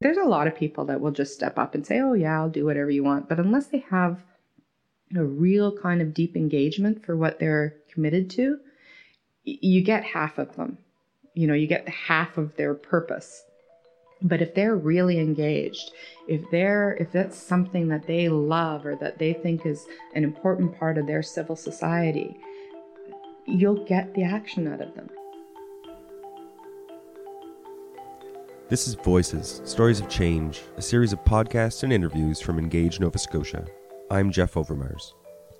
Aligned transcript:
There's 0.00 0.16
a 0.16 0.24
lot 0.24 0.46
of 0.46 0.54
people 0.54 0.84
that 0.86 1.00
will 1.00 1.10
just 1.10 1.34
step 1.34 1.58
up 1.58 1.74
and 1.74 1.84
say, 1.84 1.98
oh, 1.98 2.12
yeah, 2.12 2.38
I'll 2.38 2.48
do 2.48 2.64
whatever 2.64 2.90
you 2.90 3.02
want. 3.02 3.28
But 3.28 3.40
unless 3.40 3.66
they 3.66 3.84
have 3.90 4.22
a 5.16 5.24
real 5.24 5.76
kind 5.76 6.00
of 6.00 6.14
deep 6.14 6.36
engagement 6.36 7.04
for 7.04 7.16
what 7.16 7.40
they're 7.40 7.74
committed 7.92 8.30
to, 8.30 8.58
you 9.44 9.82
get 9.82 10.04
half 10.04 10.38
of 10.38 10.54
them. 10.54 10.78
You 11.34 11.46
know, 11.46 11.54
you 11.54 11.66
get 11.66 11.88
half 11.88 12.38
of 12.38 12.56
their 12.56 12.74
purpose. 12.74 13.42
But 14.20 14.42
if 14.42 14.54
they're 14.54 14.76
really 14.76 15.18
engaged, 15.18 15.92
if 16.26 16.48
they're 16.50 16.92
if 16.94 17.12
that's 17.12 17.38
something 17.38 17.88
that 17.88 18.06
they 18.06 18.28
love 18.28 18.84
or 18.84 18.96
that 18.96 19.18
they 19.18 19.32
think 19.32 19.64
is 19.64 19.86
an 20.14 20.24
important 20.24 20.76
part 20.78 20.98
of 20.98 21.06
their 21.06 21.22
civil 21.22 21.54
society, 21.54 22.36
you'll 23.46 23.84
get 23.84 24.14
the 24.14 24.24
action 24.24 24.66
out 24.66 24.80
of 24.80 24.94
them. 24.94 25.08
This 28.68 28.86
is 28.86 28.96
Voices, 28.96 29.62
Stories 29.64 29.98
of 29.98 30.10
Change, 30.10 30.60
a 30.76 30.82
series 30.82 31.14
of 31.14 31.24
podcasts 31.24 31.84
and 31.84 31.90
interviews 31.90 32.38
from 32.38 32.58
Engage 32.58 33.00
Nova 33.00 33.18
Scotia. 33.18 33.64
I'm 34.10 34.30
Jeff 34.30 34.52
Overmars. 34.54 35.14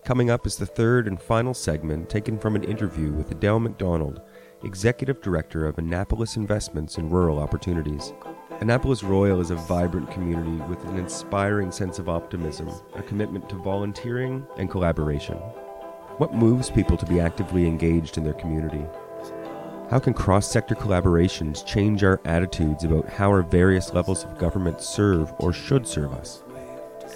Coming 0.04 0.28
up 0.28 0.46
is 0.46 0.56
the 0.56 0.66
third 0.66 1.08
and 1.08 1.18
final 1.18 1.54
segment 1.54 2.10
taken 2.10 2.38
from 2.38 2.54
an 2.54 2.64
interview 2.64 3.10
with 3.12 3.30
Adele 3.30 3.60
McDonald, 3.60 4.20
Executive 4.62 5.22
Director 5.22 5.66
of 5.66 5.78
Annapolis 5.78 6.36
Investments 6.36 6.98
in 6.98 7.08
Rural 7.08 7.38
Opportunities. 7.38 8.12
Annapolis 8.60 9.02
Royal 9.02 9.40
is 9.40 9.52
a 9.52 9.56
vibrant 9.56 10.10
community 10.10 10.62
with 10.66 10.84
an 10.84 10.98
inspiring 10.98 11.72
sense 11.72 11.98
of 11.98 12.10
optimism, 12.10 12.68
a 12.94 13.00
commitment 13.00 13.48
to 13.48 13.54
volunteering 13.54 14.46
and 14.58 14.70
collaboration. 14.70 15.38
What 16.18 16.34
moves 16.34 16.68
people 16.68 16.98
to 16.98 17.06
be 17.06 17.20
actively 17.20 17.66
engaged 17.66 18.18
in 18.18 18.24
their 18.24 18.34
community? 18.34 18.84
How 19.90 19.98
can 19.98 20.12
cross 20.12 20.46
sector 20.46 20.74
collaborations 20.74 21.64
change 21.64 22.04
our 22.04 22.20
attitudes 22.26 22.84
about 22.84 23.08
how 23.08 23.30
our 23.30 23.40
various 23.40 23.94
levels 23.94 24.22
of 24.22 24.36
government 24.36 24.82
serve 24.82 25.32
or 25.38 25.50
should 25.50 25.86
serve 25.86 26.12
us? 26.12 26.42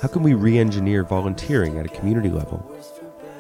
How 0.01 0.09
can 0.09 0.23
we 0.23 0.33
re 0.33 0.59
engineer 0.59 1.05
volunteering 1.05 1.77
at 1.77 1.85
a 1.85 1.91
community 1.91 2.31
level? 2.31 2.75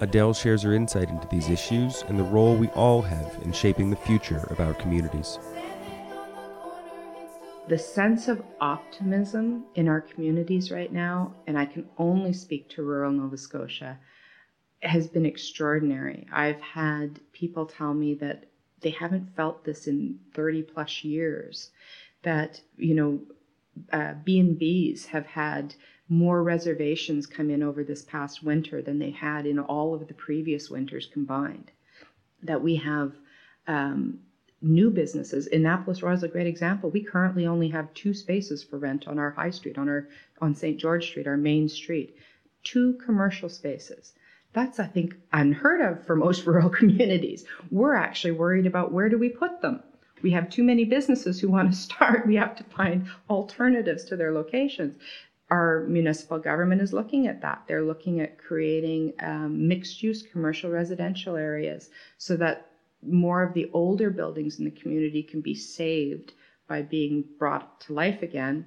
Adele 0.03 0.34
shares 0.34 0.65
her 0.65 0.75
insight 0.75 1.09
into 1.09 1.27
these 1.29 1.48
issues 1.48 2.05
and 2.09 2.19
the 2.19 2.25
role 2.25 2.55
we 2.55 2.69
all 2.69 3.01
have 3.01 3.39
in 3.43 3.53
shaping 3.53 3.89
the 3.89 3.97
future 3.97 4.47
of 4.51 4.61
our 4.61 4.75
communities. 4.75 5.39
The 7.69 7.78
sense 7.78 8.28
of 8.28 8.43
optimism 8.61 9.65
in 9.77 9.89
our 9.89 10.03
communities 10.03 10.71
right 10.71 10.93
now, 10.93 11.33
and 11.47 11.56
I 11.56 11.65
can 11.65 11.89
only 11.97 12.34
speak 12.34 12.69
to 12.71 12.83
rural 12.83 13.11
Nova 13.11 13.39
Scotia, 13.39 13.99
has 14.83 15.06
been 15.06 15.25
extraordinary. 15.25 16.27
I've 16.31 16.61
had 16.61 17.19
people 17.33 17.65
tell 17.65 17.95
me 17.95 18.12
that 18.15 18.52
they 18.83 18.91
haven't 18.91 19.34
felt 19.36 19.64
this 19.64 19.86
in 19.86 20.19
30 20.34 20.62
plus 20.62 21.05
years 21.05 21.70
that 22.22 22.61
you 22.77 22.94
know 22.94 23.20
uh, 23.92 24.14
b&b's 24.25 25.06
have 25.06 25.27
had 25.27 25.75
more 26.12 26.42
reservations 26.42 27.27
come 27.27 27.48
in 27.48 27.62
over 27.62 27.83
this 27.83 28.03
past 28.03 28.42
winter 28.42 28.83
than 28.83 28.98
they 28.98 29.10
had 29.10 29.47
in 29.47 29.58
all 29.58 29.94
of 29.94 30.06
the 30.08 30.14
previous 30.14 30.69
winters 30.69 31.08
combined. 31.10 31.70
That 32.42 32.62
we 32.62 32.77
have 32.77 33.14
um, 33.66 34.19
new 34.60 34.91
businesses. 34.91 35.47
Annapolis 35.47 36.03
royal 36.03 36.14
is 36.14 36.22
a 36.22 36.28
great 36.28 36.47
example. 36.47 36.91
We 36.91 37.03
currently 37.03 37.47
only 37.47 37.69
have 37.69 37.94
two 37.94 38.12
spaces 38.12 38.62
for 38.62 38.78
rent 38.78 39.08
on 39.08 39.19
our 39.19 39.30
high 39.30 39.50
street 39.50 39.78
on 39.78 39.88
our 39.88 40.06
on 40.42 40.55
st 40.55 40.78
george 40.78 41.06
street 41.06 41.27
our 41.27 41.38
main 41.38 41.66
street. 41.66 42.14
Two 42.62 42.92
commercial 42.94 43.48
spaces 43.48 44.12
that's, 44.53 44.78
I 44.78 44.86
think, 44.86 45.14
unheard 45.33 45.81
of 45.81 46.05
for 46.06 46.17
most 46.17 46.47
rural 46.47 46.69
communities. 46.69 47.45
We're 47.70 47.95
actually 47.95 48.33
worried 48.33 48.67
about 48.67 48.92
where 48.92 49.09
do 49.09 49.19
we 49.19 49.28
put 49.28 49.61
them. 49.62 49.83
We 50.22 50.31
have 50.33 50.50
too 50.50 50.62
many 50.62 50.84
businesses 50.84 51.41
who 51.41 51.48
want 51.48 51.72
to 51.72 51.77
start. 51.89 52.27
We 52.27 52.36
have 52.36 52.56
to 52.56 52.64
find 52.64 53.09
alternatives 53.28 54.05
to 54.05 54.17
their 54.17 54.33
locations. 54.33 54.97
Our 55.50 55.84
municipal 55.89 56.39
government 56.39 56.81
is 56.81 56.92
looking 56.92 57.27
at 57.27 57.42
that. 57.42 57.64
They're 57.67 57.83
looking 57.83 58.20
at 58.20 58.39
creating 58.39 59.12
um, 59.20 59.69
mixed 59.69 60.03
use 60.03 60.22
commercial 60.22 60.70
residential 60.70 61.37
areas 61.37 61.91
so 62.16 62.37
that 62.37 62.69
more 63.03 63.43
of 63.43 63.53
the 63.53 63.69
older 63.72 64.10
buildings 64.10 64.59
in 64.59 64.65
the 64.65 64.71
community 64.71 65.22
can 65.22 65.41
be 65.41 65.54
saved 65.54 66.32
by 66.69 66.81
being 66.81 67.25
brought 67.38 67.81
to 67.82 67.93
life 67.93 68.22
again. 68.22 68.65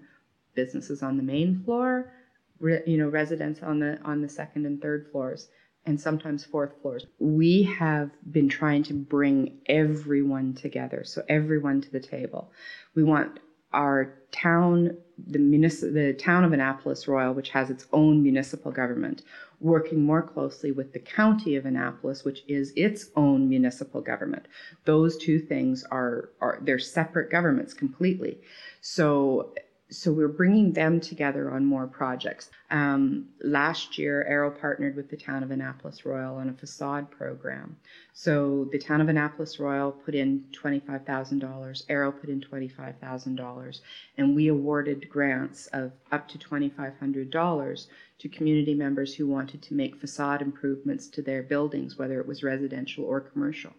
Businesses 0.53 1.01
on 1.01 1.17
the 1.17 1.23
main 1.23 1.63
floor, 1.63 2.13
re, 2.59 2.81
you 2.85 2.97
know, 2.97 3.09
residents 3.09 3.61
on 3.63 3.79
the 3.79 3.99
on 4.03 4.21
the 4.21 4.29
second 4.29 4.65
and 4.65 4.81
third 4.81 5.07
floors 5.11 5.49
and 5.85 5.99
sometimes 5.99 6.43
fourth 6.43 6.73
floors. 6.81 7.05
We 7.19 7.63
have 7.63 8.11
been 8.31 8.49
trying 8.49 8.83
to 8.83 8.93
bring 8.93 9.59
everyone 9.67 10.53
together, 10.53 11.03
so 11.03 11.23
everyone 11.29 11.81
to 11.81 11.91
the 11.91 11.99
table. 11.99 12.51
We 12.95 13.03
want 13.03 13.39
our 13.73 14.13
town, 14.31 14.97
the, 15.27 15.37
the 15.37 16.15
town 16.17 16.43
of 16.43 16.53
Annapolis 16.53 17.07
Royal, 17.07 17.33
which 17.33 17.49
has 17.49 17.69
its 17.69 17.85
own 17.91 18.23
municipal 18.23 18.71
government, 18.71 19.21
working 19.59 20.03
more 20.03 20.21
closely 20.21 20.71
with 20.71 20.93
the 20.93 20.99
county 20.99 21.55
of 21.55 21.65
Annapolis, 21.65 22.23
which 22.23 22.43
is 22.47 22.71
its 22.75 23.09
own 23.15 23.49
municipal 23.49 24.01
government. 24.01 24.47
Those 24.85 25.17
two 25.17 25.39
things 25.39 25.83
are, 25.91 26.29
are 26.39 26.59
they're 26.61 26.79
separate 26.79 27.29
governments 27.29 27.73
completely. 27.73 28.39
So 28.81 29.53
so 29.89 30.11
we're 30.11 30.27
bringing 30.27 30.73
them 30.73 30.99
together 30.99 31.51
on 31.51 31.63
more 31.63 31.85
projects. 31.85 32.49
Um, 32.71 33.29
last 33.43 33.99
year, 33.99 34.25
AIRO 34.27 34.59
partnered 34.59 34.95
with 34.95 35.09
the 35.09 35.17
town 35.17 35.43
of 35.43 35.51
Annapolis 35.51 36.05
Royal 36.05 36.37
on 36.37 36.49
a 36.49 36.53
facade 36.53 37.11
program. 37.11 37.77
So 38.13 38.67
the 38.71 38.79
town 38.79 38.99
of 38.99 39.09
Annapolis 39.09 39.59
Royal 39.59 39.91
put 39.91 40.15
in 40.15 40.45
$25,000, 40.53 41.85
AIRO 41.87 42.19
put 42.19 42.29
in 42.29 42.41
$25,000, 42.41 43.79
and 44.17 44.35
we 44.35 44.47
awarded 44.47 45.07
grants 45.07 45.67
of 45.67 45.91
up 46.11 46.27
to 46.29 46.39
$2,500 46.39 47.87
to 48.17 48.29
community 48.29 48.73
members 48.73 49.13
who 49.13 49.27
wanted 49.27 49.61
to 49.61 49.75
make 49.75 49.97
facade 49.97 50.41
improvements 50.41 51.07
to 51.09 51.21
their 51.21 51.43
buildings, 51.43 51.97
whether 51.97 52.19
it 52.19 52.27
was 52.27 52.41
residential 52.41 53.05
or 53.05 53.21
commercial. 53.21 53.73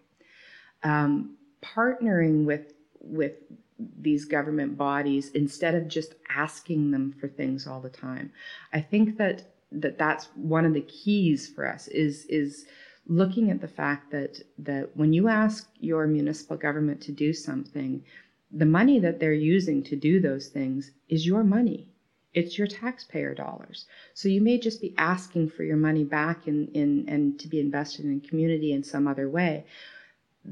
Um, 0.84 1.37
partnering 1.62 2.44
with 2.44 2.75
with 3.00 3.34
these 3.78 4.25
government 4.25 4.76
bodies 4.76 5.31
instead 5.31 5.75
of 5.75 5.88
just 5.88 6.14
asking 6.34 6.91
them 6.91 7.12
for 7.12 7.28
things 7.28 7.66
all 7.66 7.81
the 7.81 7.91
time. 7.91 8.32
I 8.72 8.81
think 8.81 9.19
that 9.19 9.53
that 9.72 9.98
that's 9.98 10.26
one 10.37 10.64
of 10.64 10.75
the 10.75 10.82
keys 10.82 11.48
for 11.48 11.66
us 11.66 11.88
is 11.88 12.25
is 12.26 12.66
looking 13.06 13.50
at 13.50 13.60
the 13.60 13.69
fact 13.69 14.10
that 14.10 14.41
that 14.59 14.97
when 14.97 15.12
you 15.12 15.28
ask 15.28 15.69
your 15.81 16.06
municipal 16.06 16.56
government 16.56 17.00
to 17.03 17.12
do 17.12 17.32
something, 17.32 18.03
the 18.50 18.66
money 18.66 18.98
that 18.98 19.20
they're 19.20 19.32
using 19.32 19.82
to 19.82 19.97
do 19.97 20.20
those 20.20 20.48
things 20.48 20.93
is 21.08 21.26
your 21.26 21.44
money. 21.44 21.88
It's 22.32 22.58
your 22.58 22.66
taxpayer 22.66 23.34
dollars. 23.34 23.87
So 24.12 24.28
you 24.28 24.43
may 24.43 24.58
just 24.58 24.81
be 24.81 24.94
asking 24.98 25.50
for 25.50 25.62
your 25.64 25.78
money 25.78 26.04
back 26.04 26.47
in, 26.47 26.69
in 26.75 27.06
and 27.08 27.41
to 27.41 27.48
be 27.48 27.60
invested 27.60 28.04
in 28.04 28.20
community 28.20 28.72
in 28.72 28.82
some 28.82 29.08
other 29.08 29.28
way 29.28 29.64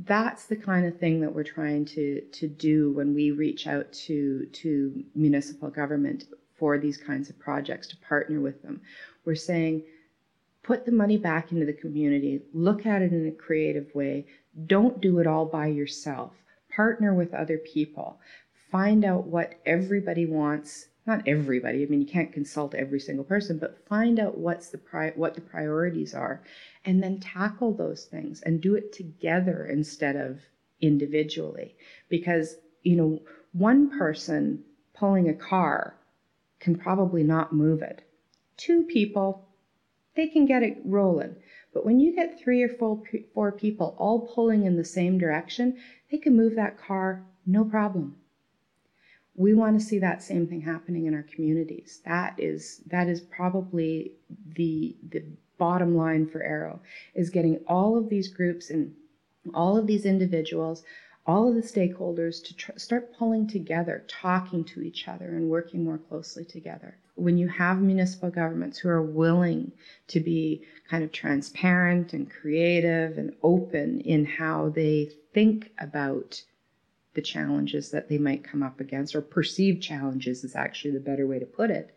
that's 0.07 0.47
the 0.47 0.57
kind 0.57 0.87
of 0.87 0.99
thing 0.99 1.21
that 1.21 1.33
we're 1.33 1.45
trying 1.45 1.85
to 1.85 2.21
to 2.21 2.49
do 2.49 2.93
when 2.93 3.15
we 3.15 3.31
reach 3.31 3.67
out 3.67 3.93
to 3.93 4.47
to 4.47 5.05
municipal 5.15 5.71
government 5.71 6.25
for 6.57 6.79
these 6.79 6.97
kinds 6.97 7.31
of 7.31 7.39
projects 7.39 7.87
to 7.89 7.97
partner 7.99 8.41
with 8.41 8.63
them. 8.63 8.81
We're 9.25 9.35
saying 9.35 9.85
put 10.63 10.85
the 10.87 10.93
money 10.93 11.19
back 11.19 11.53
into 11.53 11.67
the 11.67 11.73
community, 11.73 12.43
look 12.53 12.87
at 12.87 13.03
it 13.03 13.13
in 13.13 13.29
a 13.29 13.33
creative 13.33 13.95
way, 13.95 14.27
don't 14.67 15.01
do 15.01 15.19
it 15.19 15.27
all 15.27 15.45
by 15.45 15.67
yourself. 15.67 16.33
Partner 16.75 17.15
with 17.15 17.35
other 17.35 17.59
people. 17.59 18.19
Find 18.71 19.05
out 19.05 19.27
what 19.27 19.55
everybody 19.67 20.27
wants 20.27 20.87
not 21.07 21.29
everybody. 21.29 21.83
I 21.83 21.87
mean, 21.87 22.01
you 22.01 22.07
can't 22.07 22.33
consult 22.33 22.75
every 22.75 22.99
single 22.99 23.25
person, 23.25 23.59
but 23.59 23.87
find 23.87 24.19
out 24.19 24.39
what's 24.39 24.71
the 24.71 24.79
pri- 24.79 25.13
what 25.17 25.35
the 25.35 25.43
priorities 25.43 26.15
are, 26.15 26.43
and 26.85 27.03
then 27.03 27.21
tackle 27.21 27.75
those 27.75 28.07
things 28.07 28.41
and 28.41 28.61
do 28.61 28.75
it 28.75 28.93
together 28.93 29.67
instead 29.67 30.17
of 30.17 30.41
individually. 30.81 31.77
Because 32.09 32.57
you 32.83 32.97
know, 32.97 33.23
one 33.53 33.91
person 33.99 34.65
pulling 34.95 35.29
a 35.29 35.35
car 35.35 35.97
can 36.59 36.75
probably 36.75 37.23
not 37.23 37.53
move 37.53 37.83
it. 37.83 38.03
Two 38.57 38.85
people, 38.85 39.49
they 40.15 40.27
can 40.27 40.47
get 40.47 40.63
it 40.63 40.79
rolling. 40.85 41.37
But 41.75 41.85
when 41.85 42.01
you 42.01 42.15
get 42.15 42.39
three 42.39 42.63
or 42.63 42.69
four, 42.69 43.03
four 43.35 43.53
people 43.53 43.95
all 43.99 44.21
pulling 44.33 44.65
in 44.65 44.77
the 44.77 44.85
same 44.85 45.19
direction, 45.19 45.77
they 46.11 46.19
can 46.19 46.37
move 46.37 46.55
that 46.55 46.79
car 46.79 47.27
no 47.45 47.65
problem 47.65 48.17
we 49.37 49.53
want 49.55 49.79
to 49.79 49.85
see 49.85 49.99
that 49.99 50.23
same 50.23 50.47
thing 50.47 50.61
happening 50.61 51.07
in 51.07 51.15
our 51.15 51.25
communities. 51.25 52.01
That 52.05 52.35
is 52.39 52.83
that 52.87 53.09
is 53.09 53.21
probably 53.21 54.13
the 54.55 54.97
the 55.09 55.25
bottom 55.59 55.97
line 55.97 56.27
for 56.27 56.41
AIRO 56.41 56.81
is 57.15 57.31
getting 57.31 57.59
all 57.67 57.97
of 57.97 58.09
these 58.09 58.29
groups 58.29 58.71
and 58.71 58.95
all 59.53 59.77
of 59.77 59.87
these 59.87 60.05
individuals, 60.05 60.85
all 61.27 61.49
of 61.49 61.55
the 61.55 61.63
stakeholders 61.63 62.43
to 62.45 62.57
tr- 62.57 62.77
start 62.77 63.15
pulling 63.17 63.47
together, 63.47 64.05
talking 64.09 64.65
to 64.65 64.83
each 64.83 65.07
other, 65.07 65.37
and 65.37 65.49
working 65.49 65.85
more 65.85 65.99
closely 65.99 66.45
together. 66.45 66.97
When 67.17 67.39
you 67.39 67.49
have 67.49 67.81
municipal 67.81 68.31
governments 68.31 68.79
who 68.79 68.89
are 68.89 69.03
willing 69.03 69.73
to 70.09 70.21
be 70.21 70.65
kind 70.89 71.05
of 71.05 71.13
transparent 71.13 72.13
and 72.13 72.31
creative 72.31 73.19
and 73.19 73.35
open 73.43 74.01
in 74.01 74.25
how 74.25 74.71
they 74.71 75.11
think 75.33 75.71
about 75.79 76.43
the 77.15 77.23
challenges 77.23 77.91
that 77.91 78.09
they 78.09 78.19
might 78.19 78.45
come 78.45 78.63
up 78.63 78.81
against, 78.81 79.15
or 79.15 79.21
perceived 79.21 79.83
challenges 79.83 80.45
is 80.45 80.57
actually 80.57 80.93
the 80.93 81.01
better 81.01 81.27
way 81.27 81.39
to 81.39 81.47
put 81.47 81.71
it. 81.71 81.95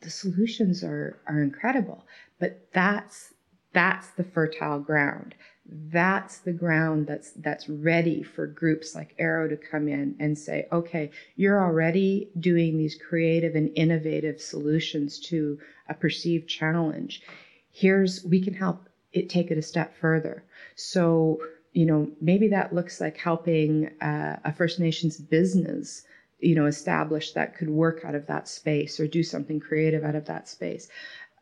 The 0.00 0.10
solutions 0.10 0.82
are 0.82 1.20
are 1.26 1.42
incredible, 1.42 2.06
but 2.38 2.68
that's 2.72 3.34
that's 3.72 4.10
the 4.10 4.24
fertile 4.24 4.80
ground. 4.80 5.34
That's 5.64 6.38
the 6.38 6.52
ground 6.52 7.06
that's 7.06 7.32
that's 7.32 7.68
ready 7.68 8.22
for 8.22 8.46
groups 8.46 8.94
like 8.94 9.16
AIRO 9.18 9.48
to 9.48 9.56
come 9.56 9.88
in 9.88 10.16
and 10.18 10.36
say, 10.36 10.66
okay, 10.72 11.10
you're 11.36 11.62
already 11.62 12.30
doing 12.38 12.76
these 12.76 12.96
creative 12.96 13.54
and 13.54 13.70
innovative 13.76 14.40
solutions 14.40 15.20
to 15.20 15.58
a 15.88 15.94
perceived 15.94 16.48
challenge. 16.48 17.22
Here's 17.70 18.24
we 18.24 18.40
can 18.40 18.54
help 18.54 18.88
it 19.12 19.28
take 19.28 19.50
it 19.50 19.58
a 19.58 19.62
step 19.62 19.94
further. 19.94 20.44
So 20.74 21.38
you 21.72 21.86
know, 21.86 22.10
maybe 22.20 22.48
that 22.48 22.74
looks 22.74 23.00
like 23.00 23.16
helping 23.16 23.86
uh, 24.00 24.38
a 24.44 24.52
First 24.52 24.78
Nations 24.78 25.18
business, 25.18 26.04
you 26.38 26.54
know, 26.54 26.66
establish 26.66 27.32
that 27.32 27.56
could 27.56 27.70
work 27.70 28.04
out 28.04 28.14
of 28.14 28.26
that 28.26 28.48
space 28.48 29.00
or 29.00 29.06
do 29.06 29.22
something 29.22 29.58
creative 29.58 30.04
out 30.04 30.14
of 30.14 30.26
that 30.26 30.48
space. 30.48 30.88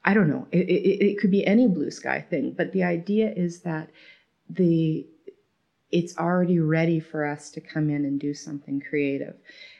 I 0.04 0.14
don't 0.14 0.28
know. 0.28 0.46
It, 0.52 0.68
it, 0.68 1.04
it 1.04 1.18
could 1.18 1.30
be 1.30 1.46
any 1.46 1.68
blue 1.68 1.90
sky 1.90 2.20
thing, 2.20 2.52
but 2.56 2.72
the 2.72 2.84
idea 2.84 3.32
is 3.32 3.60
that 3.62 3.90
the 4.48 5.06
it's 5.90 6.16
already 6.16 6.60
ready 6.60 7.00
for 7.00 7.26
us 7.26 7.50
to 7.50 7.60
come 7.60 7.90
in 7.90 8.04
and 8.04 8.20
do 8.20 8.32
something 8.32 8.80
creative. 8.80 9.34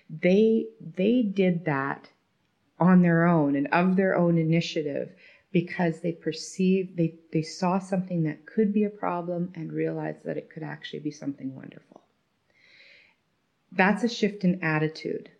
They 0.08 0.66
they 0.96 1.22
did 1.22 1.64
that 1.66 2.08
on 2.78 3.02
their 3.02 3.26
own 3.26 3.54
and 3.54 3.68
of 3.68 3.96
their 3.96 4.16
own 4.16 4.38
initiative 4.38 5.14
because 5.52 6.00
they 6.00 6.12
perceived 6.12 6.96
they, 6.96 7.14
they 7.32 7.42
saw 7.42 7.78
something 7.78 8.22
that 8.22 8.46
could 8.46 8.72
be 8.72 8.84
a 8.84 8.90
problem 8.90 9.50
and 9.54 9.72
realized 9.72 10.24
that 10.24 10.36
it 10.36 10.50
could 10.50 10.62
actually 10.62 11.00
be 11.00 11.10
something 11.10 11.54
wonderful. 11.54 12.02
That's 13.72 14.04
a 14.04 14.08
shift 14.08 14.44
in 14.44 14.62
attitude. 14.62 15.30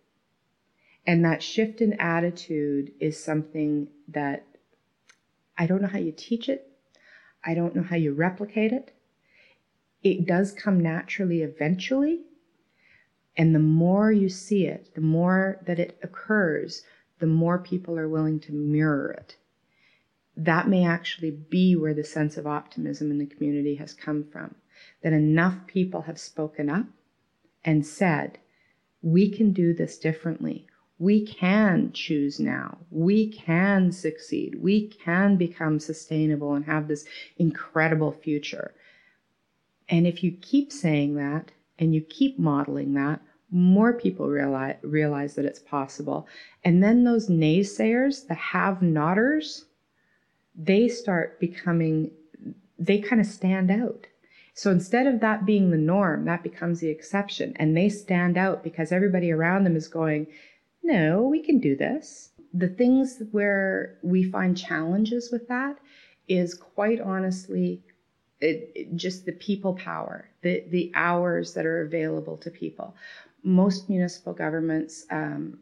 And 1.05 1.25
that 1.25 1.41
shift 1.41 1.81
in 1.81 1.93
attitude 1.93 2.91
is 2.99 3.21
something 3.21 3.87
that 4.09 4.45
I 5.57 5.65
don't 5.65 5.81
know 5.81 5.87
how 5.87 5.99
you 5.99 6.13
teach 6.15 6.47
it. 6.49 6.67
I 7.43 7.53
don't 7.53 7.75
know 7.75 7.83
how 7.83 7.95
you 7.95 8.13
replicate 8.13 8.71
it. 8.71 8.93
It 10.03 10.25
does 10.25 10.51
come 10.51 10.79
naturally 10.79 11.41
eventually. 11.41 12.21
And 13.37 13.55
the 13.55 13.59
more 13.59 14.11
you 14.11 14.29
see 14.29 14.67
it, 14.67 14.93
the 14.93 15.01
more 15.01 15.59
that 15.65 15.79
it 15.79 15.97
occurs, 16.03 16.83
the 17.19 17.27
more 17.27 17.57
people 17.57 17.97
are 17.97 18.09
willing 18.09 18.39
to 18.41 18.51
mirror 18.51 19.11
it 19.11 19.37
that 20.37 20.67
may 20.67 20.85
actually 20.85 21.31
be 21.31 21.75
where 21.75 21.93
the 21.93 22.03
sense 22.03 22.37
of 22.37 22.47
optimism 22.47 23.11
in 23.11 23.17
the 23.17 23.25
community 23.25 23.75
has 23.75 23.93
come 23.93 24.23
from. 24.23 24.55
That 25.03 25.13
enough 25.13 25.67
people 25.67 26.01
have 26.01 26.19
spoken 26.19 26.69
up 26.69 26.85
and 27.63 27.85
said, 27.85 28.39
we 29.01 29.29
can 29.29 29.51
do 29.51 29.73
this 29.73 29.97
differently. 29.97 30.67
We 30.99 31.25
can 31.25 31.91
choose 31.93 32.39
now. 32.39 32.77
We 32.91 33.31
can 33.31 33.91
succeed. 33.91 34.61
We 34.61 34.87
can 34.87 35.35
become 35.35 35.79
sustainable 35.79 36.53
and 36.53 36.65
have 36.65 36.87
this 36.87 37.05
incredible 37.37 38.11
future. 38.11 38.73
And 39.89 40.05
if 40.05 40.23
you 40.23 40.31
keep 40.31 40.71
saying 40.71 41.15
that 41.15 41.51
and 41.79 41.93
you 41.93 42.01
keep 42.01 42.37
modeling 42.37 42.93
that, 42.93 43.21
more 43.49 43.93
people 43.93 44.29
realize, 44.29 44.77
realize 44.83 45.35
that 45.35 45.45
it's 45.45 45.59
possible. 45.59 46.27
And 46.63 46.81
then 46.83 47.03
those 47.03 47.29
naysayers, 47.29 48.27
the 48.27 48.35
have 48.35 48.81
notters, 48.81 49.65
they 50.63 50.87
start 50.87 51.39
becoming, 51.39 52.11
they 52.77 52.99
kind 52.99 53.19
of 53.19 53.27
stand 53.27 53.71
out. 53.71 54.07
So 54.53 54.69
instead 54.69 55.07
of 55.07 55.21
that 55.21 55.45
being 55.45 55.71
the 55.71 55.77
norm, 55.77 56.25
that 56.25 56.43
becomes 56.43 56.79
the 56.79 56.89
exception. 56.89 57.53
And 57.55 57.75
they 57.75 57.89
stand 57.89 58.37
out 58.37 58.63
because 58.63 58.91
everybody 58.91 59.31
around 59.31 59.63
them 59.63 59.75
is 59.75 59.87
going, 59.87 60.27
no, 60.83 61.23
we 61.23 61.41
can 61.41 61.59
do 61.59 61.75
this. 61.75 62.29
The 62.53 62.67
things 62.67 63.21
where 63.31 63.97
we 64.03 64.23
find 64.23 64.57
challenges 64.57 65.31
with 65.31 65.47
that 65.47 65.77
is 66.27 66.53
quite 66.53 66.99
honestly 66.99 67.81
it, 68.41 68.71
it, 68.75 68.95
just 68.95 69.25
the 69.25 69.33
people 69.33 69.75
power, 69.75 70.29
the, 70.41 70.63
the 70.69 70.91
hours 70.95 71.53
that 71.53 71.65
are 71.65 71.81
available 71.83 72.37
to 72.37 72.49
people. 72.49 72.95
Most 73.43 73.89
municipal 73.89 74.33
governments 74.33 75.05
um, 75.11 75.59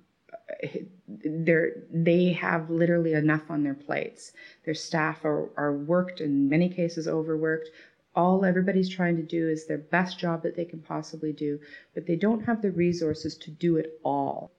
they're 1.07 1.83
they 1.91 2.33
have 2.33 2.69
literally 2.69 3.13
enough 3.13 3.49
on 3.49 3.63
their 3.63 3.73
plates. 3.73 4.31
Their 4.65 4.73
staff 4.73 5.25
are, 5.25 5.49
are 5.57 5.75
worked 5.75 6.21
in 6.21 6.49
many 6.49 6.69
cases 6.69 7.07
overworked. 7.07 7.69
All 8.15 8.43
everybody's 8.43 8.89
trying 8.89 9.17
to 9.17 9.23
do 9.23 9.49
is 9.49 9.65
their 9.65 9.77
best 9.77 10.19
job 10.19 10.43
that 10.43 10.55
they 10.55 10.65
can 10.65 10.81
possibly 10.81 11.31
do, 11.31 11.59
but 11.93 12.05
they 12.05 12.15
don't 12.15 12.45
have 12.45 12.61
the 12.61 12.71
resources 12.71 13.37
to 13.37 13.51
do 13.51 13.77
it 13.77 13.99
all. 14.03 14.51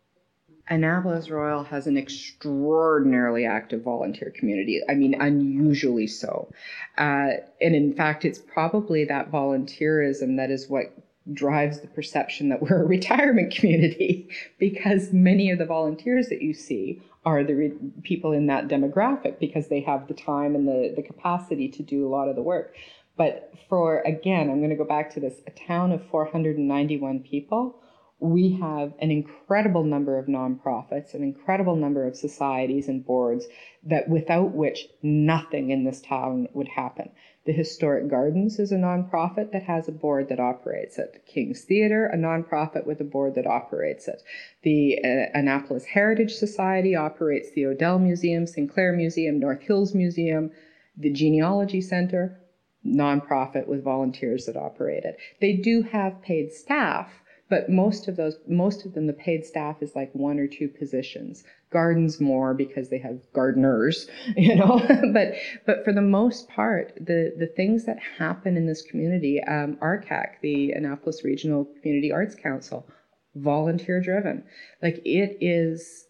Annapolis 0.71 1.29
Royal 1.31 1.65
has 1.65 1.89
an 1.89 1.99
extraordinarily 1.99 3.45
active 3.45 3.83
volunteer 3.83 4.31
community. 4.31 4.81
I 4.89 4.95
mean, 4.95 5.21
unusually 5.21 6.07
so. 6.07 6.53
Uh, 6.97 7.31
and 7.61 7.75
in 7.75 7.93
fact, 7.93 8.25
it's 8.25 8.39
probably 8.39 9.05
that 9.07 9.33
volunteerism 9.33 10.37
that 10.37 10.53
is 10.53 10.69
what 10.69 10.95
drives 11.33 11.81
the 11.81 11.87
perception 11.89 12.49
that 12.49 12.63
we're 12.63 12.83
a 12.83 12.87
retirement 12.87 13.55
community 13.55 14.29
because 14.59 15.13
many 15.13 15.51
of 15.51 15.59
the 15.59 15.67
volunteers 15.67 16.29
that 16.29 16.43
you 16.43 16.55
see 16.55 17.03
are 17.25 17.45
the 17.45 17.55
re- 17.55 17.73
people 18.03 18.33
in 18.33 18.47
that 18.47 18.69
demographic 18.69 19.39
because 19.39 19.69
they 19.69 19.81
have 19.81 20.09
the 20.09 20.15
time 20.15 20.55
and 20.55 20.67
the, 20.67 20.93
the 20.97 21.03
capacity 21.03 21.69
to 21.69 21.83
do 21.83 22.07
a 22.07 22.09
lot 22.09 22.29
of 22.29 22.37
the 22.37 22.43
work. 22.43 22.75
But 23.17 23.53
for, 23.69 24.01
again, 24.01 24.49
I'm 24.49 24.59
going 24.59 24.71
to 24.71 24.77
go 24.77 24.85
back 24.85 25.13
to 25.15 25.21
this 25.21 25.41
a 25.47 25.51
town 25.51 25.93
of 25.93 26.03
491 26.07 27.21
people 27.21 27.83
we 28.21 28.59
have 28.61 28.93
an 29.01 29.11
incredible 29.11 29.83
number 29.83 30.19
of 30.19 30.27
nonprofits, 30.27 31.15
an 31.15 31.23
incredible 31.23 31.75
number 31.75 32.07
of 32.07 32.15
societies 32.15 32.87
and 32.87 33.05
boards 33.05 33.47
that 33.83 34.09
without 34.09 34.53
which 34.53 34.87
nothing 35.03 35.71
in 35.71 35.85
this 35.85 36.03
town 36.03 36.47
would 36.53 36.69
happen. 36.69 37.11
The 37.47 37.53
Historic 37.53 38.09
Gardens 38.09 38.59
is 38.59 38.73
a 38.73 38.77
nonprofit 38.77 39.53
that 39.53 39.63
has 39.63 39.89
a 39.89 39.93
board 39.93 40.29
that 40.29 40.39
operates 40.39 40.99
it. 40.99 41.25
King's 41.27 41.65
Theatre, 41.65 42.07
a 42.07 42.17
nonprofit 42.17 42.87
with 42.87 43.01
a 43.01 43.05
board 43.05 43.35
that 43.37 43.47
operates 43.47 44.07
it. 44.07 44.23
The 44.63 44.99
uh, 45.03 45.39
Annapolis 45.39 45.87
Heritage 45.87 46.35
Society 46.35 46.95
operates 46.95 47.53
the 47.53 47.65
O'Dell 47.65 47.99
Museum, 47.99 48.47
Sinclair 48.47 48.93
Museum, 48.93 49.41
North 49.41 49.63
Hills 49.63 49.95
Museum, 49.95 50.51
the 50.97 51.11
Genealogy 51.11 51.81
Center, 51.81 52.39
nonprofit 52.87 53.67
with 53.67 53.83
volunteers 53.83 54.45
that 54.45 54.57
operate 54.57 55.05
it. 55.05 55.17
They 55.41 55.55
do 55.55 55.83
have 55.83 56.23
paid 56.23 56.53
staff 56.53 57.11
but 57.51 57.69
most 57.69 58.09
of 58.09 58.17
those 58.17 58.39
most 58.49 58.87
of 58.87 58.95
them 58.95 59.07
the 59.07 59.13
paid 59.13 59.45
staff 59.45 59.83
is 59.83 59.95
like 59.95 60.11
one 60.15 60.39
or 60.39 60.47
two 60.47 60.69
positions. 60.69 61.45
Gardens 61.71 62.21
more 62.21 62.55
because 62.55 62.89
they 62.89 62.99
have 62.99 63.21
gardeners 63.33 64.09
you 64.37 64.55
know? 64.55 64.79
But 65.13 65.35
but 65.67 65.85
for 65.85 65.93
the 65.93 66.01
most 66.01 66.49
part 66.49 66.95
the 66.97 67.35
the 67.37 67.49
things 67.49 67.85
that 67.85 67.99
happen 68.19 68.57
in 68.57 68.67
this 68.67 68.83
community 68.83 69.43
um, 69.45 69.77
RCAC 69.83 70.41
the 70.41 70.71
Annapolis 70.73 71.25
Regional 71.25 71.69
Community 71.83 72.13
Arts 72.13 72.35
Council 72.35 72.87
volunteer 73.35 74.01
driven. 74.01 74.45
Like 74.83 75.01
it 75.05 75.39
is 75.41 76.07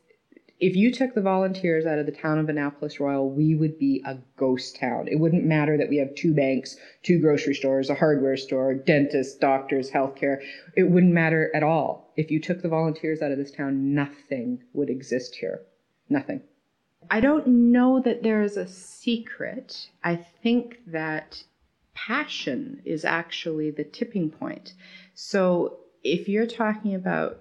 if 0.60 0.76
you 0.76 0.92
took 0.92 1.14
the 1.14 1.22
volunteers 1.22 1.86
out 1.86 1.98
of 1.98 2.04
the 2.04 2.12
town 2.12 2.38
of 2.38 2.48
Annapolis 2.48 3.00
Royal, 3.00 3.30
we 3.30 3.54
would 3.54 3.78
be 3.78 4.02
a 4.06 4.18
ghost 4.36 4.76
town. 4.76 5.08
It 5.08 5.18
wouldn't 5.18 5.44
matter 5.44 5.78
that 5.78 5.88
we 5.88 5.96
have 5.96 6.14
two 6.14 6.34
banks, 6.34 6.76
two 7.02 7.18
grocery 7.18 7.54
stores, 7.54 7.88
a 7.88 7.94
hardware 7.94 8.36
store, 8.36 8.74
dentists, 8.74 9.36
doctors, 9.38 9.90
healthcare. 9.90 10.42
It 10.76 10.84
wouldn't 10.84 11.14
matter 11.14 11.50
at 11.54 11.62
all. 11.62 12.12
If 12.16 12.30
you 12.30 12.40
took 12.40 12.60
the 12.60 12.68
volunteers 12.68 13.22
out 13.22 13.32
of 13.32 13.38
this 13.38 13.50
town, 13.50 13.94
nothing 13.94 14.62
would 14.74 14.90
exist 14.90 15.36
here. 15.36 15.62
Nothing. 16.10 16.42
I 17.10 17.20
don't 17.20 17.46
know 17.46 18.00
that 18.00 18.22
there 18.22 18.42
is 18.42 18.58
a 18.58 18.68
secret. 18.68 19.88
I 20.04 20.16
think 20.16 20.80
that 20.86 21.42
passion 21.94 22.82
is 22.84 23.06
actually 23.06 23.70
the 23.70 23.84
tipping 23.84 24.30
point. 24.30 24.74
So 25.14 25.78
if 26.04 26.28
you're 26.28 26.46
talking 26.46 26.94
about 26.94 27.40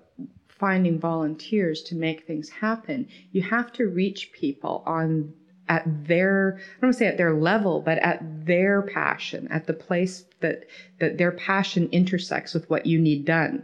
finding 0.60 1.00
volunteers 1.00 1.82
to 1.84 1.96
make 1.96 2.26
things 2.28 2.50
happen, 2.50 3.08
you 3.32 3.42
have 3.42 3.72
to 3.74 3.86
reach 3.86 4.32
people 4.34 4.84
on 4.86 5.34
at 5.68 5.84
their 6.08 6.58
I 6.58 6.82
don't 6.82 6.88
want 6.88 6.94
to 6.96 7.00
say 7.00 7.08
at 7.08 7.18
their 7.18 7.34
level, 7.34 7.82
but 7.82 8.00
at 8.00 8.20
their 8.46 8.82
passion, 8.82 9.48
at 9.50 9.68
the 9.68 9.74
place 9.74 10.26
that 10.42 10.66
that 11.00 11.18
their 11.18 11.32
passion 11.32 11.88
intersects 11.92 12.54
with 12.54 12.70
what 12.70 12.86
you 12.86 13.00
need 13.00 13.26
done. 13.26 13.64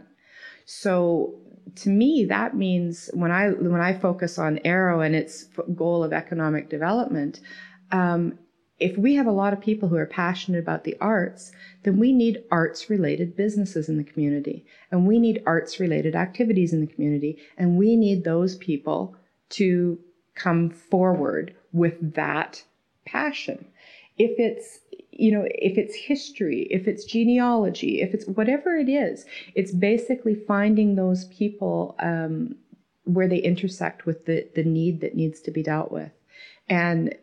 So 0.64 1.34
to 1.74 1.90
me, 1.90 2.24
that 2.28 2.56
means 2.56 3.10
when 3.12 3.30
I 3.30 3.50
when 3.50 3.80
I 3.80 3.98
focus 3.98 4.38
on 4.38 4.60
AIRO 4.64 5.04
and 5.04 5.14
its 5.14 5.46
goal 5.74 6.04
of 6.04 6.12
economic 6.12 6.70
development, 6.70 7.40
um, 7.90 8.38
if 8.78 8.98
we 8.98 9.14
have 9.14 9.26
a 9.26 9.32
lot 9.32 9.52
of 9.52 9.60
people 9.60 9.88
who 9.88 9.96
are 9.96 10.06
passionate 10.06 10.58
about 10.58 10.84
the 10.84 10.96
arts, 11.00 11.52
then 11.82 11.98
we 11.98 12.12
need 12.12 12.44
arts 12.50 12.90
related 12.90 13.36
businesses 13.36 13.88
in 13.88 13.96
the 13.96 14.04
community 14.04 14.64
and 14.90 15.06
we 15.06 15.18
need 15.18 15.42
arts 15.46 15.80
related 15.80 16.14
activities 16.14 16.72
in 16.72 16.80
the 16.80 16.86
community 16.86 17.38
and 17.56 17.78
we 17.78 17.96
need 17.96 18.24
those 18.24 18.56
people 18.56 19.16
to 19.48 19.98
come 20.34 20.68
forward 20.68 21.54
with 21.72 22.14
that 22.14 22.62
passion. 23.06 23.66
If 24.18 24.38
it's 24.38 24.80
you 25.18 25.32
know, 25.32 25.46
if 25.46 25.78
it's 25.78 25.94
history, 25.94 26.66
if 26.70 26.86
it's 26.86 27.04
genealogy, 27.04 28.02
if 28.02 28.12
it's 28.12 28.26
whatever 28.26 28.76
it 28.76 28.90
is, 28.90 29.24
it's 29.54 29.72
basically 29.72 30.34
finding 30.34 30.94
those 30.94 31.24
people 31.26 31.96
um, 32.00 32.54
where 33.04 33.26
they 33.26 33.38
intersect 33.38 34.04
with 34.04 34.26
the, 34.26 34.46
the 34.54 34.62
need 34.62 35.00
that 35.00 35.14
needs 35.14 35.40
to 35.40 35.50
be 35.50 35.62
dealt 35.62 35.90
with. 35.90 36.10
And 36.68 37.14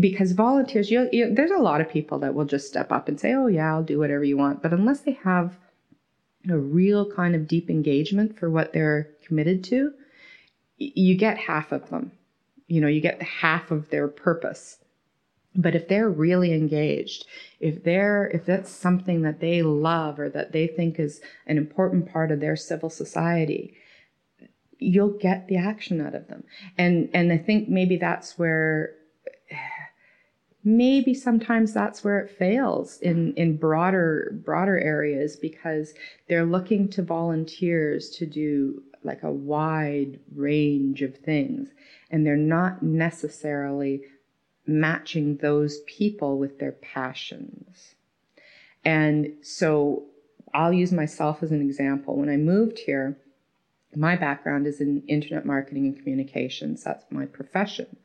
because 0.00 0.32
volunteers, 0.32 0.90
you, 0.90 1.08
you, 1.12 1.32
there's 1.32 1.50
a 1.50 1.58
lot 1.58 1.80
of 1.80 1.88
people 1.88 2.18
that 2.18 2.34
will 2.34 2.44
just 2.44 2.66
step 2.66 2.90
up 2.90 3.08
and 3.08 3.20
say, 3.20 3.34
oh, 3.34 3.46
yeah, 3.46 3.72
I'll 3.72 3.82
do 3.82 3.98
whatever 3.98 4.24
you 4.24 4.36
want. 4.36 4.62
But 4.62 4.72
unless 4.72 5.00
they 5.00 5.12
have 5.12 5.56
a 6.48 6.58
real 6.58 7.10
kind 7.10 7.34
of 7.34 7.46
deep 7.46 7.70
engagement 7.70 8.38
for 8.38 8.50
what 8.50 8.72
they're 8.72 9.10
committed 9.24 9.62
to, 9.64 9.92
you 10.76 11.16
get 11.16 11.38
half 11.38 11.72
of 11.72 11.88
them. 11.90 12.12
You 12.66 12.80
know, 12.80 12.88
you 12.88 13.00
get 13.00 13.22
half 13.22 13.70
of 13.70 13.90
their 13.90 14.08
purpose. 14.08 14.78
But 15.54 15.74
if 15.74 15.88
they're 15.88 16.10
really 16.10 16.52
engaged, 16.52 17.26
if 17.60 17.82
they're 17.82 18.26
if 18.26 18.44
that's 18.44 18.70
something 18.70 19.22
that 19.22 19.40
they 19.40 19.62
love 19.62 20.18
or 20.20 20.28
that 20.28 20.52
they 20.52 20.66
think 20.66 20.98
is 20.98 21.20
an 21.46 21.56
important 21.56 22.12
part 22.12 22.30
of 22.30 22.40
their 22.40 22.56
civil 22.56 22.90
society, 22.90 23.74
you'll 24.78 25.16
get 25.16 25.48
the 25.48 25.56
action 25.56 26.04
out 26.04 26.14
of 26.14 26.28
them. 26.28 26.44
And 26.76 27.08
and 27.14 27.32
I 27.32 27.38
think 27.38 27.70
maybe 27.70 27.96
that's 27.96 28.38
where 28.38 28.92
maybe 30.66 31.14
sometimes 31.14 31.72
that's 31.72 32.02
where 32.02 32.18
it 32.18 32.28
fails 32.28 32.98
in 32.98 33.32
in 33.34 33.56
broader 33.56 34.32
broader 34.44 34.76
areas 34.80 35.36
because 35.36 35.94
they're 36.28 36.44
looking 36.44 36.88
to 36.88 37.02
volunteers 37.02 38.10
to 38.10 38.26
do 38.26 38.82
like 39.04 39.22
a 39.22 39.30
wide 39.30 40.18
range 40.34 41.02
of 41.02 41.16
things 41.18 41.68
and 42.10 42.26
they're 42.26 42.36
not 42.36 42.82
necessarily 42.82 44.02
matching 44.66 45.36
those 45.36 45.78
people 45.86 46.36
with 46.36 46.58
their 46.58 46.72
passions. 46.72 47.94
And 48.84 49.34
so 49.42 50.04
I'll 50.52 50.72
use 50.72 50.92
myself 50.92 51.44
as 51.44 51.52
an 51.52 51.60
example. 51.60 52.16
When 52.16 52.28
I 52.28 52.36
moved 52.36 52.80
here, 52.80 53.16
my 53.96 54.14
background 54.14 54.66
is 54.66 54.80
in 54.80 55.02
internet 55.08 55.46
marketing 55.46 55.86
and 55.86 55.96
communications. 55.96 56.84
That's 56.84 57.04
my 57.10 57.26
profession. 57.26 57.96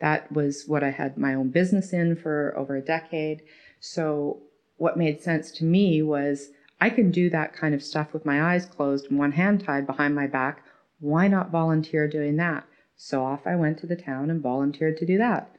That 0.00 0.30
was 0.32 0.64
what 0.66 0.82
I 0.82 0.90
had 0.90 1.16
my 1.16 1.34
own 1.34 1.50
business 1.50 1.92
in 1.92 2.16
for 2.16 2.54
over 2.56 2.76
a 2.76 2.82
decade. 2.82 3.42
So, 3.80 4.42
what 4.76 4.98
made 4.98 5.22
sense 5.22 5.50
to 5.52 5.64
me 5.64 6.02
was 6.02 6.50
I 6.80 6.90
can 6.90 7.10
do 7.10 7.30
that 7.30 7.54
kind 7.54 7.74
of 7.74 7.82
stuff 7.82 8.12
with 8.12 8.26
my 8.26 8.52
eyes 8.52 8.66
closed 8.66 9.08
and 9.08 9.18
one 9.18 9.32
hand 9.32 9.64
tied 9.64 9.86
behind 9.86 10.14
my 10.14 10.26
back. 10.26 10.62
Why 11.00 11.28
not 11.28 11.50
volunteer 11.50 12.06
doing 12.08 12.36
that? 12.36 12.66
So 12.96 13.24
off 13.24 13.46
I 13.46 13.56
went 13.56 13.78
to 13.78 13.86
the 13.86 13.96
town 13.96 14.28
and 14.30 14.42
volunteered 14.42 14.98
to 14.98 15.06
do 15.06 15.16
that 15.18 15.56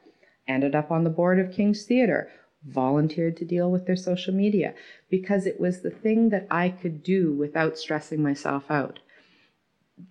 ended 0.48 0.74
up 0.74 0.90
on 0.90 1.04
the 1.04 1.10
board 1.10 1.38
of 1.38 1.52
King's 1.52 1.84
Theater, 1.84 2.30
volunteered 2.64 3.36
to 3.36 3.44
deal 3.44 3.70
with 3.70 3.86
their 3.86 3.96
social 3.96 4.34
media 4.34 4.74
because 5.10 5.46
it 5.46 5.60
was 5.60 5.82
the 5.82 5.90
thing 5.90 6.30
that 6.30 6.46
I 6.50 6.70
could 6.70 7.02
do 7.02 7.32
without 7.32 7.78
stressing 7.78 8.22
myself 8.22 8.64
out. 8.70 8.98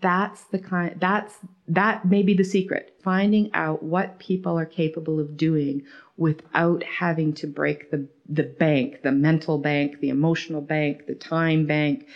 That's 0.01 0.43
the 0.45 0.59
kind 0.59 0.95
that's 0.99 1.35
that 1.67 2.05
may 2.05 2.23
be 2.23 2.33
the 2.33 2.43
secret. 2.43 2.95
Finding 3.03 3.49
out 3.53 3.83
what 3.83 4.19
people 4.19 4.57
are 4.57 4.65
capable 4.65 5.19
of 5.19 5.37
doing 5.37 5.83
without 6.17 6.83
having 6.83 7.33
to 7.33 7.47
break 7.47 7.91
the 7.91 8.07
the 8.27 8.43
bank, 8.43 9.01
the 9.03 9.11
mental 9.11 9.57
bank, 9.57 9.99
the 9.99 10.09
emotional 10.09 10.61
bank, 10.61 11.07
the 11.07 11.15
time 11.15 11.65
bank, 11.65 12.07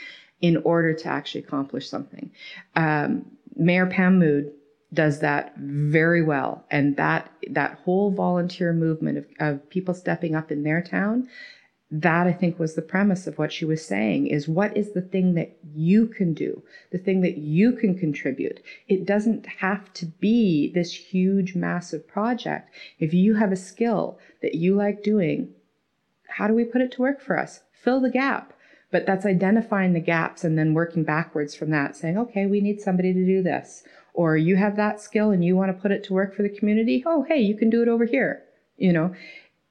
in 0.41 0.57
order 0.57 0.93
to 0.93 1.07
actually 1.07 1.43
accomplish 1.43 1.89
something. 1.89 2.31
Um, 2.75 3.25
Mayor 3.55 3.85
Pam 3.85 4.19
Mood 4.19 4.51
does 4.93 5.19
that 5.19 5.53
very 5.57 6.21
well. 6.21 6.65
And 6.69 6.97
that 6.97 7.31
that 7.51 7.79
whole 7.83 8.11
volunteer 8.11 8.73
movement 8.73 9.17
of, 9.19 9.25
of 9.39 9.69
people 9.69 9.93
stepping 9.93 10.35
up 10.35 10.51
in 10.51 10.63
their 10.63 10.81
town, 10.81 11.29
that 11.91 12.25
I 12.25 12.31
think 12.31 12.57
was 12.57 12.75
the 12.75 12.81
premise 12.81 13.27
of 13.27 13.37
what 13.37 13.51
she 13.51 13.65
was 13.65 13.85
saying 13.85 14.27
is 14.27 14.47
what 14.47 14.75
is 14.77 14.93
the 14.93 15.01
thing 15.01 15.33
that 15.33 15.57
you 15.73 16.07
can 16.07 16.33
do, 16.33 16.63
the 16.91 16.97
thing 16.97 17.21
that 17.21 17.37
you 17.37 17.73
can 17.73 17.97
contribute. 17.97 18.61
It 18.87 19.05
doesn't 19.05 19.45
have 19.45 19.91
to 19.95 20.05
be 20.05 20.71
this 20.73 20.93
huge, 20.93 21.53
massive 21.53 22.07
project. 22.07 22.69
If 22.99 23.13
you 23.13 23.35
have 23.35 23.51
a 23.51 23.57
skill 23.57 24.19
that 24.41 24.55
you 24.55 24.75
like 24.75 25.03
doing, 25.03 25.49
how 26.27 26.47
do 26.47 26.53
we 26.53 26.63
put 26.63 26.81
it 26.81 26.93
to 26.93 27.01
work 27.01 27.21
for 27.21 27.37
us? 27.37 27.61
Fill 27.73 27.99
the 27.99 28.09
gap. 28.09 28.53
But 28.89 29.05
that's 29.05 29.25
identifying 29.25 29.93
the 29.93 30.01
gaps 30.01 30.43
and 30.43 30.57
then 30.57 30.73
working 30.73 31.03
backwards 31.03 31.55
from 31.55 31.71
that, 31.71 31.95
saying, 31.95 32.17
okay, 32.17 32.45
we 32.45 32.59
need 32.59 32.81
somebody 32.81 33.13
to 33.13 33.25
do 33.25 33.41
this 33.41 33.83
or 34.13 34.37
you 34.37 34.55
have 34.55 34.75
that 34.75 35.01
skill 35.01 35.31
and 35.31 35.43
you 35.43 35.55
want 35.55 35.75
to 35.75 35.81
put 35.81 35.91
it 35.91 36.03
to 36.03 36.13
work 36.13 36.35
for 36.35 36.43
the 36.43 36.49
community 36.49 37.03
oh 37.05 37.23
hey 37.23 37.39
you 37.39 37.55
can 37.55 37.69
do 37.69 37.81
it 37.81 37.87
over 37.87 38.05
here 38.05 38.43
you 38.77 38.91
know 38.91 39.13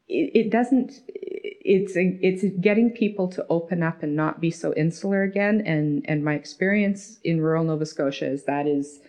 it, 0.09 0.31
it 0.35 0.51
doesn't 0.51 1.01
it's 1.43 1.93
it's 1.97 2.45
getting 2.61 2.91
people 2.91 3.29
to 3.29 3.47
open 3.49 3.83
up 3.83 4.03
and 4.03 4.15
not 4.15 4.41
be 4.41 4.51
so 4.51 4.75
insular 4.75 5.23
again. 5.23 5.63
And 5.67 6.05
and 6.09 6.25
my 6.25 6.35
experience 6.35 7.19
in 7.25 7.41
rural 7.41 7.65
nova 7.65 7.87
scotia 7.87 8.27
is 8.27 8.45
that 8.45 8.67
is 8.67 9.01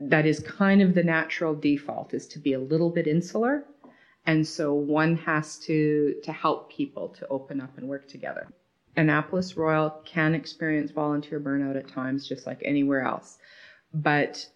that 0.00 0.26
is 0.26 0.40
kind 0.40 0.80
of 0.80 0.94
the 0.94 1.02
natural 1.02 1.54
default 1.54 2.14
is 2.14 2.26
to 2.28 2.38
be 2.38 2.52
a 2.52 2.60
little 2.60 2.90
bit 2.90 3.06
insular. 3.06 3.64
And 4.26 4.46
so 4.46 4.74
one 4.74 5.16
has 5.16 5.58
to 5.60 6.14
to 6.24 6.32
help 6.32 6.70
people 6.70 7.08
to 7.10 7.26
open 7.28 7.60
up 7.60 7.76
and 7.78 7.88
work 7.88 8.08
together. 8.08 8.48
Annapolis 8.96 9.56
royal 9.56 9.90
can 10.04 10.34
experience 10.34 10.90
volunteer 10.90 11.40
burnout 11.40 11.76
at 11.76 11.88
times 11.88 12.28
just 12.28 12.46
like 12.46 12.60
anywhere 12.64 13.02
else. 13.02 13.38
But 13.92 14.46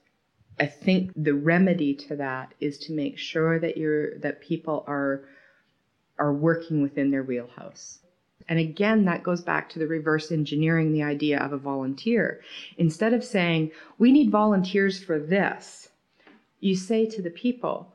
I 0.59 0.67
think 0.67 1.13
the 1.17 1.35
remedy 1.35 1.95
to 1.95 2.17
that 2.17 2.55
is 2.61 2.79
to 2.81 2.93
make 2.93 3.19
sure 3.19 3.59
that 3.59 3.77
you're 3.77 4.19
that 4.19 4.41
people 4.41 4.85
are 4.87 5.25
are 6.23 6.33
working 6.33 6.83
within 6.83 7.11
their 7.11 7.25
wheelhouse. 7.25 7.99
And 8.49 8.61
again, 8.61 9.05
that 9.07 9.25
goes 9.25 9.43
back 9.43 9.69
to 9.71 9.81
the 9.81 9.89
reverse 9.89 10.31
engineering 10.31 10.93
the 10.93 11.03
idea 11.03 11.39
of 11.41 11.53
a 11.53 11.59
volunteer. 11.59 12.41
Instead 12.79 13.13
of 13.13 13.25
saying, 13.25 13.73
we 13.99 14.13
need 14.13 14.31
volunteers 14.31 15.03
for 15.03 15.19
this, 15.19 15.89
you 16.61 16.77
say 16.77 17.07
to 17.07 17.21
the 17.21 17.31
people, 17.31 17.93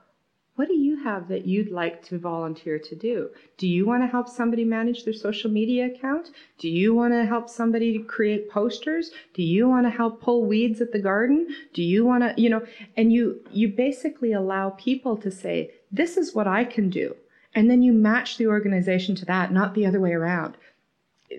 what 0.56 0.68
do 0.68 0.74
you 0.74 1.04
have 1.04 1.30
that 1.30 1.46
you'd 1.46 1.72
like 1.72 2.04
to 2.08 2.18
volunteer 2.18 2.80
to 2.80 2.96
do? 2.96 3.30
Do 3.58 3.68
you 3.68 3.86
want 3.86 4.04
to 4.04 4.08
help 4.08 4.28
somebody 4.28 4.66
manage 4.66 5.06
their 5.06 5.14
social 5.14 5.50
media 5.50 5.86
account? 5.86 6.32
Do 6.58 6.68
you 6.68 6.94
want 6.94 7.14
to 7.14 7.26
help 7.26 7.48
somebody 7.48 7.98
to 7.98 8.04
create 8.04 8.50
posters? 8.50 9.12
Do 9.36 9.44
you 9.44 9.70
want 9.70 9.86
to 9.86 9.92
help 9.92 10.20
pull 10.20 10.46
weeds 10.46 10.82
at 10.82 10.92
the 10.92 11.00
garden? 11.00 11.48
Do 11.74 11.84
you 11.84 12.04
want 12.04 12.24
to, 12.24 12.42
you 12.42 12.50
know, 12.50 12.66
and 12.98 13.14
you 13.14 13.40
you 13.52 13.70
basically 13.70 14.34
allow 14.34 14.72
people 14.72 15.16
to 15.18 15.30
say, 15.30 15.72
this 15.92 16.18
is 16.18 16.36
what 16.36 16.48
I 16.48 16.66
can 16.66 16.90
do. 16.90 17.16
And 17.56 17.70
then 17.70 17.82
you 17.82 17.94
match 17.94 18.38
the 18.38 18.48
organization 18.48 19.16
to 19.16 19.26
that, 19.26 19.52
not 19.52 19.74
the 19.74 19.86
other 19.86 20.00
way 20.00 20.14
around. 20.14 20.58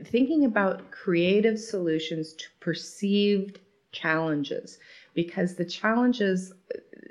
Thinking 0.04 0.44
about 0.44 0.90
creative 0.90 1.58
solutions 1.58 2.32
to 2.34 2.46
perceived 2.60 3.60
challenges 3.92 4.78
because 5.14 5.54
the 5.54 5.64
challenges 5.64 6.52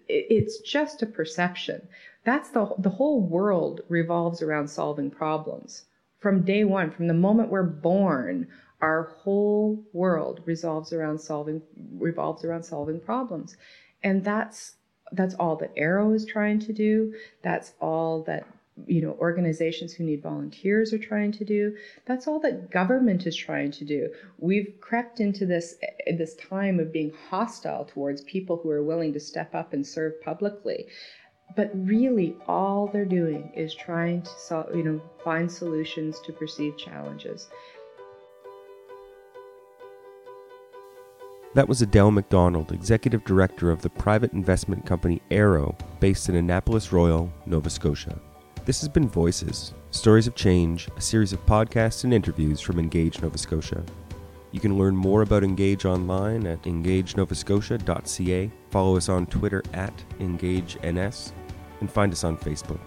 it's 0.10 0.60
just 0.60 1.02
a 1.02 1.06
perception. 1.06 1.88
That's 2.24 2.50
the 2.50 2.74
the 2.78 2.90
whole 2.90 3.22
world 3.22 3.82
revolves 3.90 4.42
around 4.42 4.70
solving 4.70 5.12
problems. 5.12 5.86
From 6.20 6.44
day 6.44 6.64
one, 6.64 6.92
from 6.92 7.08
the 7.08 7.14
moment 7.14 7.50
we're 7.50 7.64
born, 7.64 8.48
our 8.82 9.04
whole 9.04 9.84
world 9.94 10.42
revolves 10.46 10.94
around 10.94 11.20
solving 11.20 11.62
revolves 11.98 12.44
around 12.44 12.64
solving 12.64 13.00
problems. 13.00 13.58
And 14.04 14.24
that's 14.24 14.76
that's 15.12 15.36
all 15.36 15.56
that 15.58 15.76
AIRO 15.76 16.14
is 16.14 16.26
trying 16.26 16.60
to 16.60 16.74
do. 16.74 17.14
That's 17.42 17.74
all 17.80 18.24
that 18.24 18.46
you 18.86 19.02
know 19.02 19.18
organizations 19.20 19.94
who 19.94 20.04
need 20.04 20.22
volunteers 20.22 20.94
are 20.94 21.00
trying 21.00 21.32
to 21.34 21.46
do. 21.46 21.76
That's 22.06 22.28
all 22.28 22.40
that 22.42 22.70
government 22.70 23.26
is 23.26 23.36
trying 23.36 23.72
to 23.72 23.86
do. 23.86 24.10
We've 24.38 24.74
crept 24.82 25.20
into 25.20 25.46
this 25.46 25.76
this 26.16 26.36
time 26.36 26.80
of 26.80 26.94
being 26.94 27.12
hostile 27.30 27.86
towards 27.86 28.22
people 28.22 28.58
who 28.58 28.70
are 28.70 28.84
willing 28.84 29.14
to 29.14 29.20
step 29.20 29.56
up 29.56 29.74
and 29.74 29.86
serve 29.86 30.22
publicly. 30.22 30.88
But 31.56 31.72
really 31.74 32.36
all 32.46 32.88
they're 32.88 33.06
doing 33.06 33.52
is 33.56 33.74
trying 33.74 34.22
to 34.24 34.32
solve, 34.38 34.76
you 34.76 34.84
know 34.84 35.02
find 35.24 35.52
solutions 35.52 36.20
to 36.26 36.34
perceived 36.34 36.78
challenges. 36.78 37.48
That 41.56 41.68
was 41.68 41.82
Adele 41.82 42.12
McDonald, 42.12 42.72
Executive 42.72 43.24
Director 43.26 43.72
of 43.72 43.82
the 43.82 43.90
private 43.90 44.34
investment 44.34 44.86
company 44.86 45.24
AIRO, 45.32 45.76
based 46.00 46.30
in 46.30 46.36
Annapolis 46.36 46.92
Royal, 46.92 47.32
Nova 47.48 47.72
Scotia. 47.72 48.20
This 48.68 48.82
has 48.82 48.90
been 48.90 49.08
Voices 49.08 49.74
Stories 49.92 50.28
of 50.28 50.36
Change, 50.36 50.90
a 50.98 51.00
series 51.00 51.32
of 51.32 51.46
podcasts 51.46 52.04
and 52.04 52.14
interviews 52.14 52.60
from 52.60 52.80
Engage 52.80 53.22
Nova 53.22 53.38
Scotia. 53.38 53.82
You 54.52 54.60
can 54.60 54.78
learn 54.78 54.94
more 54.94 55.22
about 55.22 55.46
Engage 55.46 55.86
online 55.86 56.46
at 56.46 56.64
engagenovascotia.ca, 56.64 58.52
follow 58.70 58.98
us 58.98 59.08
on 59.08 59.26
Twitter 59.28 59.64
at 59.72 59.94
EngageNS, 60.20 61.32
and 61.80 61.90
find 61.90 62.12
us 62.12 62.26
on 62.26 62.38
Facebook. 62.38 62.82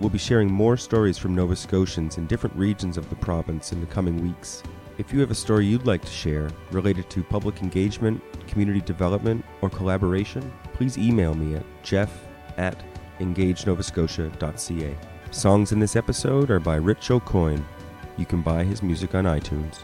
We'll 0.00 0.08
be 0.08 0.16
sharing 0.16 0.50
more 0.50 0.78
stories 0.78 1.18
from 1.18 1.34
Nova 1.34 1.54
Scotians 1.54 2.16
in 2.16 2.26
different 2.26 2.56
regions 2.56 2.96
of 2.96 3.10
the 3.10 3.16
province 3.16 3.72
in 3.72 3.82
the 3.82 3.86
coming 3.88 4.22
weeks. 4.22 4.62
If 4.96 5.12
you 5.12 5.20
have 5.20 5.30
a 5.30 5.34
story 5.34 5.66
you'd 5.66 5.84
like 5.84 6.00
to 6.06 6.10
share 6.10 6.48
related 6.70 7.10
to 7.10 7.22
public 7.22 7.60
engagement, 7.60 8.22
community 8.48 8.80
development, 8.80 9.44
or 9.60 9.68
collaboration, 9.68 10.50
please 10.72 10.96
email 10.96 11.34
me 11.34 11.56
at 11.56 11.82
jeff 11.82 12.24
at 12.56 12.82
engagenovascotia.ca. 13.18 14.96
Songs 15.30 15.72
in 15.72 15.78
this 15.78 15.96
episode 15.96 16.50
are 16.50 16.60
by 16.60 16.76
Rich 16.76 17.08
Aucoin. 17.08 17.62
You 18.16 18.24
can 18.24 18.42
buy 18.42 18.64
his 18.64 18.82
music 18.82 19.14
on 19.14 19.24
iTunes. 19.24 19.80